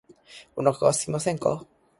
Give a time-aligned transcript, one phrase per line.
[0.55, 1.63] お腹がすきませんか